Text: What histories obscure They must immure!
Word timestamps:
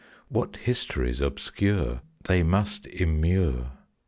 What 0.29 0.57
histories 0.57 1.21
obscure 1.21 2.01
They 2.23 2.41
must 2.41 2.87
immure! 2.87 3.73